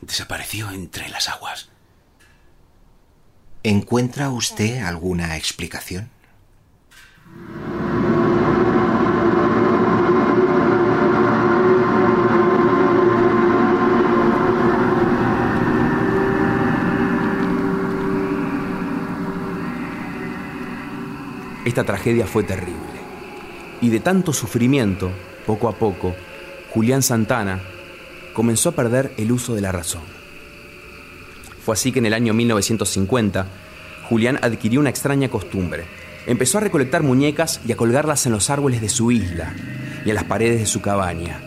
Desapareció 0.01 0.71
entre 0.71 1.09
las 1.09 1.29
aguas. 1.29 1.69
¿Encuentra 3.63 4.29
usted 4.29 4.83
alguna 4.83 5.37
explicación? 5.37 6.09
Esta 21.69 21.83
tragedia 21.83 22.25
fue 22.25 22.41
terrible. 22.41 22.79
Y 23.79 23.89
de 23.89 23.99
tanto 23.99 24.33
sufrimiento, 24.33 25.11
poco 25.45 25.69
a 25.69 25.73
poco, 25.73 26.15
Julián 26.71 27.03
Santana 27.03 27.61
comenzó 28.33 28.69
a 28.69 28.71
perder 28.71 29.13
el 29.17 29.31
uso 29.31 29.53
de 29.53 29.61
la 29.61 29.71
razón. 29.71 30.01
Fue 31.63 31.75
así 31.75 31.91
que 31.91 31.99
en 31.99 32.07
el 32.07 32.15
año 32.15 32.33
1950, 32.33 33.45
Julián 34.09 34.39
adquirió 34.41 34.79
una 34.79 34.89
extraña 34.89 35.29
costumbre. 35.29 35.85
Empezó 36.25 36.57
a 36.57 36.61
recolectar 36.61 37.03
muñecas 37.03 37.61
y 37.63 37.71
a 37.71 37.77
colgarlas 37.77 38.25
en 38.25 38.31
los 38.31 38.49
árboles 38.49 38.81
de 38.81 38.89
su 38.89 39.11
isla 39.11 39.53
y 40.03 40.09
en 40.09 40.15
las 40.15 40.23
paredes 40.23 40.59
de 40.61 40.65
su 40.65 40.81
cabaña. 40.81 41.39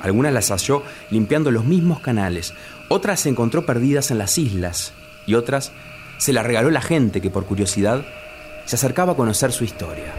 Algunas 0.00 0.32
las 0.32 0.50
halló 0.52 0.84
limpiando 1.10 1.50
los 1.50 1.64
mismos 1.64 1.98
canales, 1.98 2.54
otras 2.88 3.18
se 3.18 3.28
encontró 3.28 3.66
perdidas 3.66 4.12
en 4.12 4.18
las 4.18 4.38
islas 4.38 4.92
y 5.26 5.34
otras 5.34 5.72
se 6.18 6.32
las 6.32 6.46
regaló 6.46 6.70
la 6.70 6.80
gente 6.80 7.20
que 7.20 7.30
por 7.30 7.44
curiosidad 7.44 8.06
se 8.68 8.76
acercaba 8.76 9.14
a 9.14 9.16
conocer 9.16 9.50
su 9.50 9.64
historia. 9.64 10.12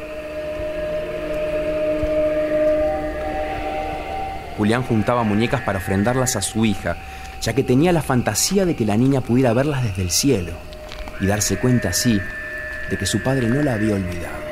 Julián 4.57 4.81
juntaba 4.81 5.21
muñecas 5.21 5.62
para 5.62 5.77
ofrendarlas 5.77 6.35
a 6.35 6.41
su 6.41 6.65
hija, 6.65 6.97
ya 7.43 7.53
que 7.53 7.63
tenía 7.63 7.91
la 7.91 8.01
fantasía 8.01 8.65
de 8.65 8.75
que 8.75 8.88
la 8.88 8.97
niña 8.97 9.21
pudiera 9.21 9.53
verlas 9.53 9.83
desde 9.83 10.01
el 10.01 10.09
cielo 10.09 10.53
y 11.21 11.27
darse 11.27 11.57
cuenta 11.59 11.89
así 11.89 12.19
de 12.89 12.97
que 12.97 13.05
su 13.05 13.21
padre 13.21 13.47
no 13.49 13.62
la 13.62 13.75
había 13.75 13.93
olvidado. 13.93 14.48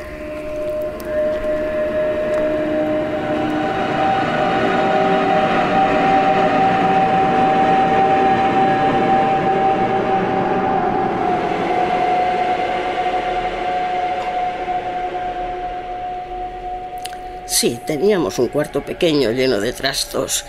Sí, 17.60 17.80
teníamos 17.88 18.38
un 18.38 18.50
cuarto 18.50 18.86
pequeño 18.86 19.32
lleno 19.32 19.60
de 19.60 19.74
trastos. 19.74 20.46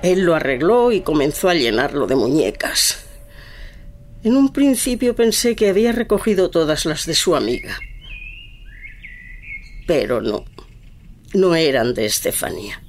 Él 0.00 0.22
lo 0.22 0.34
arregló 0.34 0.90
y 0.90 1.02
comenzó 1.02 1.50
a 1.50 1.54
llenarlo 1.54 2.06
de 2.06 2.16
muñecas. 2.16 3.04
En 4.24 4.34
un 4.38 4.50
principio 4.50 5.14
pensé 5.14 5.54
que 5.54 5.68
había 5.68 5.92
recogido 5.92 6.48
todas 6.48 6.86
las 6.86 7.04
de 7.04 7.14
su 7.14 7.36
amiga. 7.36 7.78
Pero 9.86 10.22
no, 10.22 10.46
no 11.34 11.54
eran 11.54 11.92
de 11.92 12.06
Estefanía. 12.06 12.82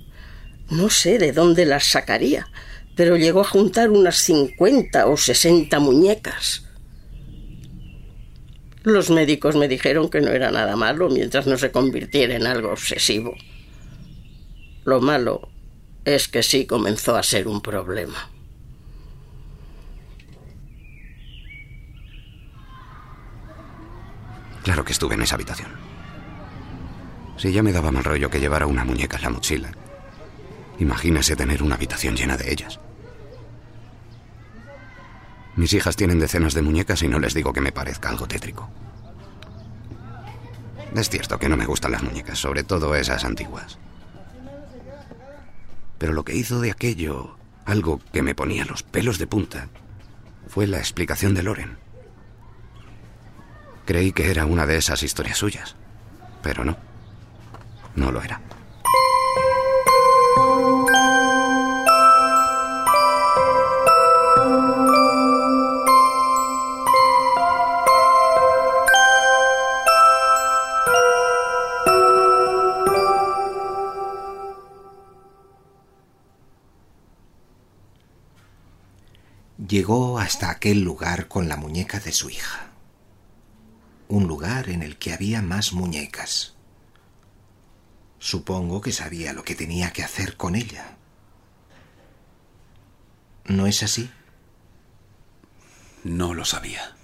No 0.70 0.90
sé 0.90 1.18
de 1.18 1.34
dónde 1.34 1.66
las 1.66 1.84
sacaría, 1.84 2.48
pero 2.96 3.18
llegó 3.18 3.42
a 3.42 3.50
juntar 3.50 3.90
unas 3.90 4.16
cincuenta 4.16 5.08
o 5.08 5.18
sesenta 5.18 5.82
muñecas. 5.82 6.71
Los 8.84 9.12
médicos 9.12 9.56
me 9.56 9.68
dijeron 9.68 10.10
que 10.10 10.22
no 10.22 10.32
era 10.32 10.52
nada 10.52 10.76
malo 10.76 11.10
mientras 11.10 11.46
no 11.46 11.58
se 11.58 11.72
convirtiera 11.72 12.36
en 12.36 12.48
algo 12.48 12.72
obsesivo. 12.72 13.36
Lo 14.86 15.02
malo 15.02 15.50
es 16.04 16.28
que 16.28 16.42
sí 16.42 16.66
comenzó 16.66 17.16
a 17.16 17.22
ser 17.22 17.48
un 17.48 17.62
problema. 17.62 18.30
Claro 24.64 24.84
que 24.84 24.94
estuve 24.94 25.16
en 25.16 25.22
esa 25.22 25.36
habitación. 25.36 25.72
Si 27.38 27.52
ya 27.52 27.64
me 27.64 27.72
daba 27.72 27.92
mal 27.92 28.04
rollo 28.04 28.30
que 28.30 28.40
llevara 28.40 28.68
una 28.68 28.84
muñeca 28.84 29.18
en 29.18 29.24
la 29.24 29.30
mochila, 29.30 29.72
imagínese 30.80 31.36
tener 31.36 31.64
una 31.64 31.76
habitación 31.76 32.16
llena 32.16 32.38
de 32.38 32.52
ellas. 32.52 32.80
Mis 35.56 35.74
hijas 35.74 35.96
tienen 35.96 36.20
decenas 36.20 36.54
de 36.54 36.62
muñecas 36.62 37.04
y 37.04 37.08
no 37.08 37.20
les 37.20 37.34
digo 37.34 37.54
que 37.54 37.62
me 37.62 37.72
parezca 37.72 38.10
algo 38.10 38.28
tétrico. 38.28 38.70
Es 40.96 41.10
cierto 41.10 41.40
que 41.40 41.50
no 41.50 41.58
me 41.58 41.66
gustan 41.66 41.92
las 41.92 42.04
muñecas, 42.04 42.40
sobre 42.40 42.64
todo 42.64 42.96
esas 42.96 43.24
antiguas. 43.24 43.78
Pero 45.98 46.14
lo 46.14 46.24
que 46.24 46.36
hizo 46.36 46.60
de 46.60 46.72
aquello 46.72 47.36
algo 47.66 48.00
que 48.12 48.22
me 48.22 48.36
ponía 48.36 48.66
los 48.66 48.84
pelos 48.84 49.18
de 49.18 49.28
punta 49.28 49.70
fue 50.48 50.68
la 50.68 50.80
explicación 50.80 51.34
de 51.34 51.44
Loren. 51.44 51.78
Creí 53.86 54.12
que 54.12 54.30
era 54.32 54.46
una 54.46 54.66
de 54.66 54.78
esas 54.78 55.04
historias 55.04 55.38
suyas, 55.38 55.76
pero 56.42 56.66
no. 56.66 56.78
No 57.96 58.12
lo 58.12 58.22
era. 58.22 58.42
Llegó 79.72 80.20
hasta 80.20 80.50
aquel 80.50 80.82
lugar 80.82 81.30
con 81.30 81.48
la 81.48 81.56
muñeca 81.56 82.02
de 82.02 82.12
su 82.12 82.30
hija. 82.30 82.72
Un 84.10 84.28
lugar 84.28 84.70
en 84.70 84.84
el 84.84 84.98
que 84.98 85.14
había 85.14 85.42
más 85.42 85.72
muñecas. 85.72 86.56
Supongo 88.20 88.82
que 88.82 88.92
sabía 88.92 89.32
lo 89.32 89.46
que 89.46 89.56
tenía 89.56 89.94
que 89.94 90.04
hacer 90.04 90.36
con 90.36 90.56
ella. 90.56 90.98
¿No 93.46 93.66
es 93.66 93.82
así? 93.82 94.12
No 96.04 96.34
lo 96.34 96.44
sabía. 96.44 96.98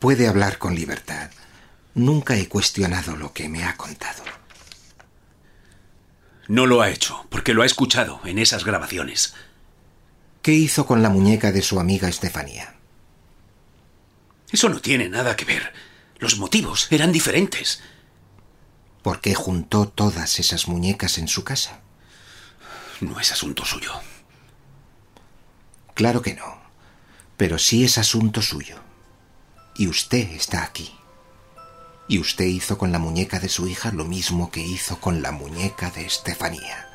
Puede 0.00 0.26
hablar 0.26 0.58
con 0.58 0.74
libertad. 0.74 1.30
Nunca 1.94 2.34
he 2.34 2.48
cuestionado 2.48 3.14
lo 3.14 3.32
que 3.32 3.48
me 3.48 3.62
ha 3.62 3.76
contado. 3.76 4.24
No 6.48 6.66
lo 6.66 6.82
ha 6.82 6.90
hecho, 6.90 7.28
porque 7.30 7.54
lo 7.54 7.62
ha 7.62 7.66
escuchado 7.66 8.20
en 8.24 8.40
esas 8.40 8.64
grabaciones. 8.64 9.36
¿Qué 10.48 10.54
hizo 10.54 10.86
con 10.86 11.02
la 11.02 11.10
muñeca 11.10 11.52
de 11.52 11.60
su 11.60 11.78
amiga 11.78 12.08
Estefanía? 12.08 12.74
Eso 14.50 14.70
no 14.70 14.80
tiene 14.80 15.10
nada 15.10 15.36
que 15.36 15.44
ver. 15.44 15.74
Los 16.16 16.38
motivos 16.38 16.88
eran 16.90 17.12
diferentes. 17.12 17.82
¿Por 19.02 19.20
qué 19.20 19.34
juntó 19.34 19.88
todas 19.88 20.38
esas 20.38 20.66
muñecas 20.66 21.18
en 21.18 21.28
su 21.28 21.44
casa? 21.44 21.82
No 23.02 23.20
es 23.20 23.30
asunto 23.30 23.66
suyo. 23.66 23.92
Claro 25.92 26.22
que 26.22 26.32
no. 26.32 26.62
Pero 27.36 27.58
sí 27.58 27.84
es 27.84 27.98
asunto 27.98 28.40
suyo. 28.40 28.78
Y 29.76 29.86
usted 29.86 30.30
está 30.30 30.62
aquí. 30.62 30.96
Y 32.08 32.20
usted 32.20 32.46
hizo 32.46 32.78
con 32.78 32.90
la 32.90 32.98
muñeca 32.98 33.38
de 33.38 33.50
su 33.50 33.68
hija 33.68 33.92
lo 33.92 34.06
mismo 34.06 34.50
que 34.50 34.62
hizo 34.62 34.98
con 34.98 35.20
la 35.20 35.30
muñeca 35.30 35.90
de 35.90 36.06
Estefanía. 36.06 36.87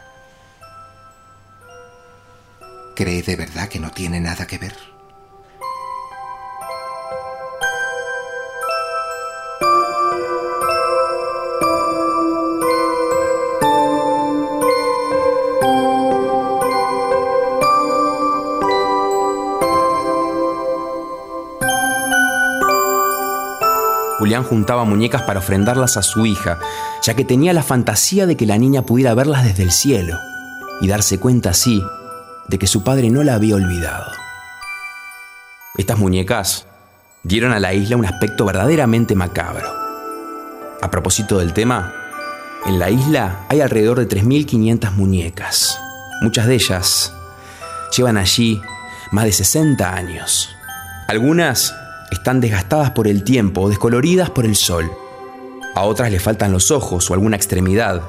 ¿Cree 2.95 3.23
de 3.23 3.36
verdad 3.36 3.69
que 3.69 3.79
no 3.79 3.89
tiene 3.89 4.19
nada 4.19 4.45
que 4.45 4.60
ver? 4.60 4.75
Julián 24.19 24.43
juntaba 24.43 24.86
muñecas 24.86 25.23
para 25.23 25.39
ofrendarlas 25.39 25.97
a 25.97 26.03
su 26.03 26.27
hija, 26.27 26.60
ya 27.01 27.15
que 27.15 27.25
tenía 27.25 27.53
la 27.53 27.63
fantasía 27.63 28.27
de 28.27 28.38
que 28.38 28.45
la 28.45 28.60
niña 28.60 28.84
pudiera 28.84 29.15
verlas 29.15 29.43
desde 29.43 29.63
el 29.63 29.71
cielo 29.71 30.19
y 30.79 30.88
darse 30.88 31.19
cuenta 31.19 31.49
así 31.49 31.82
de 32.47 32.60
que 32.60 32.67
su 32.67 32.84
padre 32.84 33.10
no 33.10 33.23
la 33.23 33.36
había 33.36 33.56
olvidado. 33.56 34.12
Estas 35.77 35.97
muñecas 35.97 36.67
dieron 37.23 37.51
a 37.51 37.60
la 37.60 37.73
isla 37.73 37.97
un 37.97 38.06
aspecto 38.06 38.45
verdaderamente 38.45 39.15
macabro. 39.15 39.73
A 40.82 40.91
propósito 40.91 41.39
del 41.39 41.53
tema, 41.53 41.93
en 42.65 42.79
la 42.79 42.89
isla 42.89 43.45
hay 43.49 43.62
alrededor 43.62 43.99
de 43.99 44.08
3.500 44.08 44.91
muñecas. 44.91 45.79
Muchas 46.21 46.47
de 46.47 46.56
ellas 46.56 47.13
llevan 47.95 48.17
allí 48.17 48.62
más 49.12 49.25
de 49.25 49.32
60 49.32 49.93
años. 49.93 50.56
Algunas 51.08 51.73
están 52.12 52.39
desgastadas 52.39 52.91
por 52.91 53.08
el 53.08 53.23
tiempo 53.23 53.62
o 53.62 53.69
descoloridas 53.69 54.29
por 54.29 54.45
el 54.45 54.56
sol. 54.56 54.91
A 55.75 55.84
otras 55.84 56.12
le 56.12 56.19
faltan 56.19 56.51
los 56.51 56.71
ojos 56.71 57.10
o 57.10 57.13
alguna 57.13 57.36
extremidad. 57.36 58.01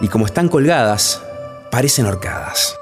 Y 0.00 0.08
como 0.08 0.26
están 0.26 0.48
colgadas, 0.48 1.22
parecen 1.70 2.06
horcadas. 2.06 2.76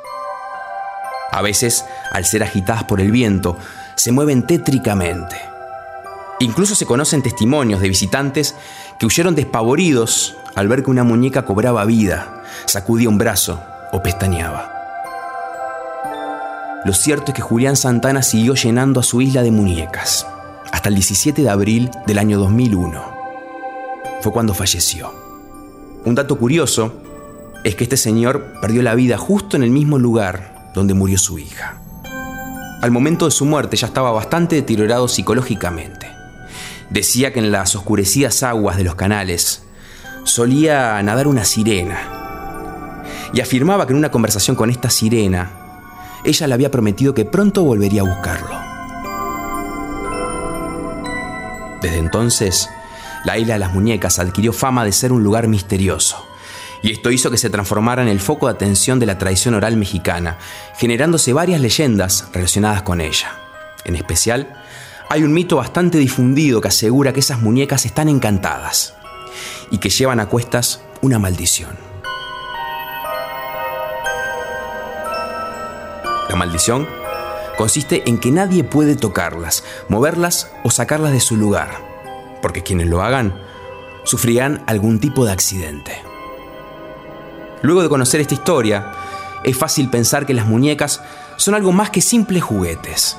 A 1.32 1.42
veces, 1.42 1.84
al 2.12 2.24
ser 2.24 2.42
agitadas 2.42 2.84
por 2.84 3.00
el 3.00 3.10
viento, 3.10 3.56
se 3.94 4.12
mueven 4.12 4.46
tétricamente. 4.46 5.36
Incluso 6.38 6.74
se 6.74 6.86
conocen 6.86 7.22
testimonios 7.22 7.80
de 7.80 7.88
visitantes 7.88 8.54
que 8.98 9.06
huyeron 9.06 9.34
despavoridos 9.34 10.36
al 10.54 10.68
ver 10.68 10.82
que 10.82 10.90
una 10.90 11.04
muñeca 11.04 11.44
cobraba 11.44 11.84
vida, 11.84 12.42
sacudía 12.66 13.08
un 13.08 13.18
brazo 13.18 13.62
o 13.92 14.02
pestañeaba. 14.02 14.72
Lo 16.84 16.92
cierto 16.92 17.32
es 17.32 17.34
que 17.34 17.42
Julián 17.42 17.76
Santana 17.76 18.22
siguió 18.22 18.54
llenando 18.54 19.00
a 19.00 19.02
su 19.02 19.20
isla 19.20 19.42
de 19.42 19.50
muñecas 19.50 20.26
hasta 20.72 20.88
el 20.88 20.94
17 20.94 21.42
de 21.42 21.50
abril 21.50 21.90
del 22.06 22.18
año 22.18 22.38
2001. 22.38 23.02
Fue 24.20 24.32
cuando 24.32 24.54
falleció. 24.54 25.12
Un 26.04 26.14
dato 26.14 26.38
curioso 26.38 26.92
es 27.64 27.74
que 27.74 27.84
este 27.84 27.96
señor 27.96 28.54
perdió 28.60 28.82
la 28.82 28.94
vida 28.94 29.18
justo 29.18 29.56
en 29.56 29.62
el 29.62 29.70
mismo 29.70 29.98
lugar 29.98 30.56
donde 30.76 30.92
murió 30.92 31.16
su 31.18 31.38
hija. 31.38 31.80
Al 32.82 32.90
momento 32.90 33.24
de 33.24 33.30
su 33.30 33.46
muerte 33.46 33.78
ya 33.78 33.86
estaba 33.86 34.12
bastante 34.12 34.56
deteriorado 34.56 35.08
psicológicamente. 35.08 36.06
Decía 36.90 37.32
que 37.32 37.40
en 37.40 37.50
las 37.50 37.74
oscurecidas 37.74 38.42
aguas 38.42 38.76
de 38.76 38.84
los 38.84 38.94
canales 38.94 39.62
solía 40.24 41.02
nadar 41.02 41.28
una 41.28 41.46
sirena. 41.46 43.02
Y 43.32 43.40
afirmaba 43.40 43.86
que 43.86 43.94
en 43.94 43.98
una 43.98 44.10
conversación 44.10 44.54
con 44.54 44.68
esta 44.68 44.90
sirena, 44.90 45.50
ella 46.24 46.46
le 46.46 46.54
había 46.54 46.70
prometido 46.70 47.14
que 47.14 47.24
pronto 47.24 47.64
volvería 47.64 48.02
a 48.02 48.04
buscarlo. 48.04 48.60
Desde 51.80 51.98
entonces, 51.98 52.68
la 53.24 53.38
isla 53.38 53.54
de 53.54 53.60
las 53.60 53.72
muñecas 53.72 54.18
adquirió 54.18 54.52
fama 54.52 54.84
de 54.84 54.92
ser 54.92 55.10
un 55.10 55.24
lugar 55.24 55.48
misterioso. 55.48 56.36
Y 56.87 56.92
esto 56.92 57.11
hizo 57.11 57.33
que 57.33 57.37
se 57.37 57.51
transformara 57.51 58.01
en 58.01 58.07
el 58.07 58.20
foco 58.20 58.46
de 58.46 58.53
atención 58.53 59.01
de 59.01 59.07
la 59.07 59.18
tradición 59.18 59.55
oral 59.55 59.77
mexicana, 59.77 60.38
generándose 60.77 61.33
varias 61.33 61.61
leyendas 61.61 62.29
relacionadas 62.33 62.83
con 62.83 63.01
ella. 63.01 63.40
En 63.85 63.96
especial, 63.96 64.62
hay 65.09 65.25
un 65.25 65.33
mito 65.33 65.57
bastante 65.57 65.99
difundido 65.99 66.61
que 66.61 66.68
asegura 66.68 67.12
que 67.12 67.18
esas 67.18 67.40
muñecas 67.40 67.87
están 67.87 68.09
encantadas 68.09 68.94
y 69.72 69.79
que 69.79 69.90
llevan 69.90 70.20
a 70.20 70.27
cuestas 70.27 70.81
una 71.01 71.18
maldición. 71.18 71.77
La 76.29 76.37
maldición 76.37 76.87
consiste 77.59 78.09
en 78.09 78.18
que 78.18 78.31
nadie 78.31 78.62
puede 78.62 78.94
tocarlas, 78.94 79.64
moverlas 79.88 80.53
o 80.62 80.70
sacarlas 80.70 81.11
de 81.11 81.20
su 81.20 81.37
lugar, 81.37 81.68
porque 82.42 82.62
quienes 82.62 82.87
lo 82.87 83.03
hagan 83.03 83.42
sufrirán 84.05 84.62
algún 84.68 85.01
tipo 85.01 85.25
de 85.25 85.33
accidente. 85.33 86.06
Luego 87.62 87.83
de 87.83 87.88
conocer 87.88 88.21
esta 88.21 88.35
historia, 88.35 88.92
es 89.42 89.57
fácil 89.57 89.88
pensar 89.88 90.27
que 90.27 90.35
las 90.35 90.47
muñecas 90.47 91.01
son 91.37 91.55
algo 91.55 91.73
más 91.73 91.90
que 91.90 92.01
simples 92.01 92.42
juguetes. 92.42 93.16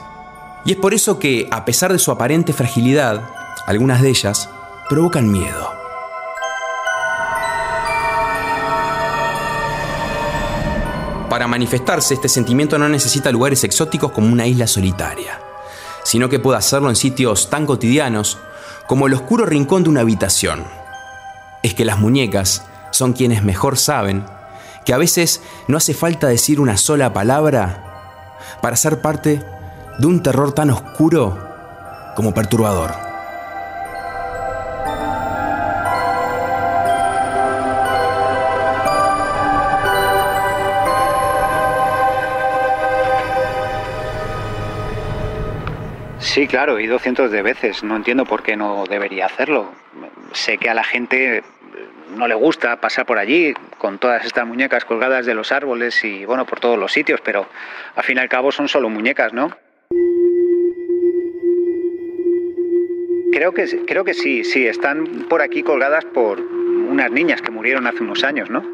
Y 0.65 0.71
es 0.71 0.78
por 0.78 0.93
eso 0.93 1.19
que, 1.19 1.47
a 1.52 1.65
pesar 1.65 1.91
de 1.91 2.00
su 2.00 2.12
aparente 2.12 2.54
fragilidad, 2.54 3.21
algunas 3.65 4.02
de 4.02 4.10
ellas 4.10 4.50
provocan 4.89 5.32
miedo. 5.32 5.71
Para 11.30 11.47
manifestarse, 11.47 12.13
este 12.13 12.30
sentimiento 12.30 12.78
no 12.78 12.88
necesita 12.88 13.32
lugares 13.32 13.63
exóticos 13.63 14.12
como 14.12 14.32
una 14.32 14.47
isla 14.47 14.65
solitaria, 14.65 15.39
sino 16.04 16.30
que 16.30 16.39
puede 16.39 16.58
hacerlo 16.58 16.89
en 16.89 16.95
sitios 16.95 17.50
tan 17.50 17.65
cotidianos 17.65 18.38
como 18.88 19.08
el 19.08 19.13
oscuro 19.13 19.45
rincón 19.45 19.84
de 19.84 19.89
una 19.89 20.02
habitación. 20.02 20.63
Es 21.63 21.73
que 21.73 21.86
las 21.86 22.00
muñecas 22.00 22.65
son 22.97 23.13
quienes 23.13 23.43
mejor 23.43 23.77
saben 23.77 24.25
que 24.83 24.93
a 24.93 24.97
veces 24.97 25.41
no 25.67 25.77
hace 25.77 25.93
falta 25.93 26.27
decir 26.27 26.60
una 26.60 26.77
sola 26.77 27.13
palabra 27.13 28.38
para 28.62 28.75
ser 28.75 29.01
parte 29.01 29.41
de 29.99 30.07
un 30.07 30.23
terror 30.23 30.53
tan 30.53 30.71
oscuro 30.71 31.38
como 32.15 32.33
perturbador. 32.33 32.91
Sí, 46.19 46.47
claro, 46.47 46.77
he 46.77 46.83
ido 46.83 46.99
cientos 46.99 47.31
de 47.31 47.41
veces. 47.41 47.83
No 47.83 47.95
entiendo 47.95 48.25
por 48.25 48.43
qué 48.43 48.55
no 48.55 48.86
debería 48.89 49.25
hacerlo. 49.25 49.71
Sé 50.33 50.57
que 50.57 50.69
a 50.69 50.73
la 50.73 50.83
gente 50.83 51.43
no 52.17 52.27
le 52.27 52.36
gusta 52.36 52.82
pasar 52.82 53.06
por 53.06 53.17
allí 53.17 53.53
con 53.77 53.99
todas 53.99 54.25
estas 54.25 54.45
muñecas 54.45 54.86
colgadas 54.86 55.25
de 55.25 55.34
los 55.34 55.51
árboles 55.51 56.03
y 56.03 56.25
bueno, 56.25 56.45
por 56.45 56.60
todos 56.60 56.77
los 56.77 56.91
sitios, 56.91 57.21
pero 57.21 57.47
al 57.95 58.03
fin 58.03 58.17
y 58.17 58.19
al 58.19 58.30
cabo 58.30 58.51
son 58.51 58.67
solo 58.67 58.89
muñecas, 58.89 59.34
¿no? 59.34 59.56
Creo 63.32 63.53
que, 63.53 63.86
creo 63.86 64.03
que 64.03 64.13
sí, 64.13 64.43
sí, 64.43 64.65
están 64.65 65.27
por 65.30 65.41
aquí 65.41 65.62
colgadas 65.62 66.06
por 66.06 66.39
unas 66.39 67.12
niñas 67.12 67.41
que 67.41 67.51
murieron 67.51 67.86
hace 67.86 68.01
unos 68.01 68.23
años, 68.23 68.49
¿no? 68.49 68.65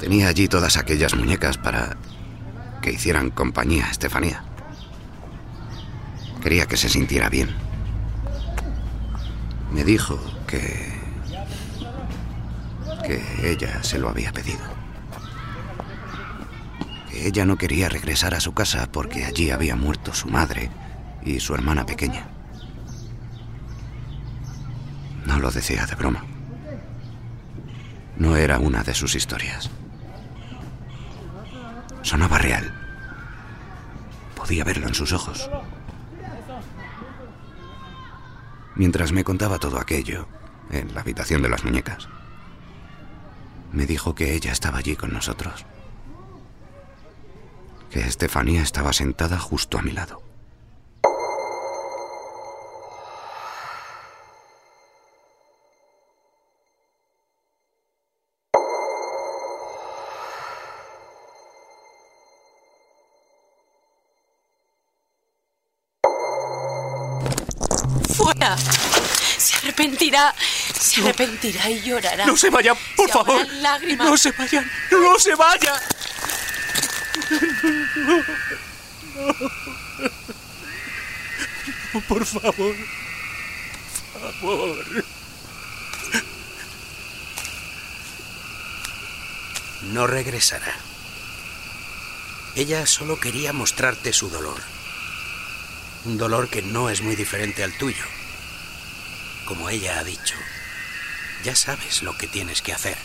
Tenía 0.00 0.28
allí 0.28 0.48
todas 0.48 0.76
aquellas 0.76 1.14
muñecas 1.14 1.58
para 1.58 1.96
que 2.86 2.92
hicieran 2.92 3.30
compañía 3.30 3.86
a 3.86 3.90
Estefanía. 3.90 4.44
Quería 6.40 6.66
que 6.66 6.76
se 6.76 6.88
sintiera 6.88 7.28
bien. 7.28 7.48
Me 9.72 9.82
dijo 9.82 10.16
que... 10.46 10.94
que 13.04 13.50
ella 13.50 13.82
se 13.82 13.98
lo 13.98 14.08
había 14.08 14.32
pedido. 14.32 14.60
Que 17.10 17.26
ella 17.26 17.44
no 17.44 17.58
quería 17.58 17.88
regresar 17.88 18.34
a 18.34 18.40
su 18.40 18.54
casa 18.54 18.88
porque 18.92 19.24
allí 19.24 19.50
había 19.50 19.74
muerto 19.74 20.14
su 20.14 20.28
madre 20.28 20.70
y 21.24 21.40
su 21.40 21.54
hermana 21.54 21.86
pequeña. 21.86 22.28
No 25.24 25.40
lo 25.40 25.50
decía 25.50 25.86
de 25.86 25.96
broma. 25.96 26.24
No 28.16 28.36
era 28.36 28.60
una 28.60 28.84
de 28.84 28.94
sus 28.94 29.16
historias. 29.16 29.70
Sonaba 32.02 32.38
real. 32.38 32.75
Podía 34.46 34.62
verlo 34.62 34.86
en 34.86 34.94
sus 34.94 35.12
ojos. 35.12 35.50
Mientras 38.76 39.10
me 39.10 39.24
contaba 39.24 39.58
todo 39.58 39.80
aquello, 39.80 40.28
en 40.70 40.94
la 40.94 41.00
habitación 41.00 41.42
de 41.42 41.48
las 41.48 41.64
muñecas, 41.64 42.08
Me 43.72 43.86
dijo 43.86 44.14
que 44.14 44.34
ella 44.34 44.52
estaba 44.52 44.78
allí 44.78 44.94
con 44.94 45.12
nosotros. 45.12 45.66
Que 47.90 48.06
Estefanía 48.06 48.62
estaba 48.62 48.92
sentada 48.92 49.40
justo 49.40 49.78
a 49.78 49.82
mi 49.82 49.90
lado. 49.90 50.22
Se 70.78 71.00
arrepentirá 71.00 71.68
y 71.70 71.80
llorará. 71.82 72.26
No 72.26 72.36
se 72.36 72.50
vayan, 72.50 72.76
por 72.96 73.06
Se 73.06 73.12
favor. 73.12 73.46
lágrimas. 73.54 74.06
No 74.08 74.16
se 74.16 74.32
vayan. 74.32 74.70
No 74.90 75.18
se 75.18 75.34
vayan. 75.34 75.74
No, 81.92 82.00
por 82.08 82.24
favor. 82.26 82.74
Por 84.12 84.34
favor. 84.40 85.04
No 89.92 90.06
regresará. 90.06 90.74
Ella 92.54 92.86
solo 92.86 93.20
quería 93.20 93.52
mostrarte 93.52 94.12
su 94.12 94.28
dolor. 94.30 94.60
Un 96.04 96.16
dolor 96.18 96.48
que 96.48 96.62
no 96.62 96.88
es 96.90 97.02
muy 97.02 97.16
diferente 97.16 97.62
al 97.62 97.76
tuyo. 97.76 98.04
Como 99.46 99.70
ella 99.70 100.00
ha 100.00 100.04
dicho, 100.04 100.34
ya 101.44 101.54
sabes 101.54 102.02
lo 102.02 102.18
que 102.18 102.26
tienes 102.26 102.62
que 102.62 102.72
hacer. 102.72 102.98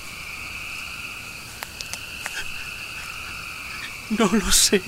No 4.18 4.26
lo 4.26 4.52
sé. 4.52 4.82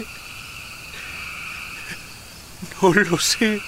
No 2.81 2.93
lo 2.93 3.19
sé. 3.19 3.61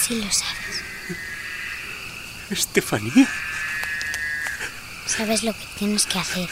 Sí 0.00 0.22
lo 0.22 0.32
sabes. 0.32 0.82
Estefanía. 2.50 3.28
Sabes 5.06 5.42
lo 5.42 5.52
que 5.52 5.66
tienes 5.78 6.06
que 6.06 6.18
hacer. 6.18 6.48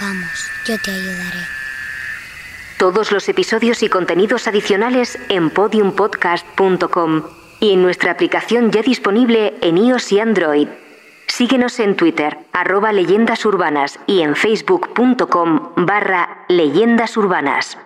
Vamos, 0.00 0.30
yo 0.66 0.78
te 0.78 0.90
ayudaré. 0.90 1.55
Todos 2.78 3.10
los 3.10 3.26
episodios 3.30 3.82
y 3.82 3.88
contenidos 3.88 4.46
adicionales 4.46 5.18
en 5.30 5.48
podiumpodcast.com 5.48 7.22
y 7.58 7.72
en 7.72 7.82
nuestra 7.82 8.12
aplicación 8.12 8.70
ya 8.70 8.82
disponible 8.82 9.54
en 9.62 9.78
iOS 9.78 10.12
y 10.12 10.20
Android. 10.20 10.68
Síguenos 11.26 11.80
en 11.80 11.96
Twitter, 11.96 12.36
arroba 12.52 12.92
leyendas 12.92 13.46
urbanas 13.46 13.98
y 14.06 14.20
en 14.20 14.36
facebook.com 14.36 15.72
barra 15.76 16.44
leyendas 16.48 17.16
urbanas. 17.16 17.78